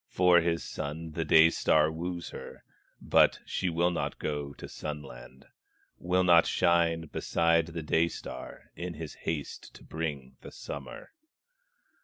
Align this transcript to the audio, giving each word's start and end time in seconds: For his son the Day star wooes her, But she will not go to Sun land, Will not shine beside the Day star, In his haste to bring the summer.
For 0.09 0.41
his 0.41 0.63
son 0.63 1.11
the 1.11 1.23
Day 1.23 1.51
star 1.51 1.91
wooes 1.91 2.29
her, 2.29 2.63
But 2.99 3.39
she 3.45 3.69
will 3.69 3.91
not 3.91 4.17
go 4.17 4.51
to 4.55 4.67
Sun 4.67 5.03
land, 5.03 5.45
Will 5.99 6.23
not 6.23 6.47
shine 6.47 7.01
beside 7.01 7.67
the 7.67 7.83
Day 7.83 8.07
star, 8.07 8.71
In 8.75 8.95
his 8.95 9.13
haste 9.13 9.75
to 9.75 9.83
bring 9.83 10.37
the 10.41 10.49
summer. 10.51 11.11